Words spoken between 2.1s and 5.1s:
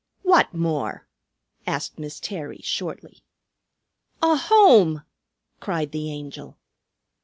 Terry shortly. "A home!"